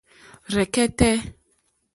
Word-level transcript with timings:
Rzɛ̀kɛ́tɛ́. 0.51 1.13